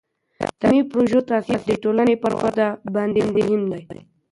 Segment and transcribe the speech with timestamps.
[0.39, 3.81] د تعلیمي پروژو تاثیر د ټولني پر وده باندې مهم دی.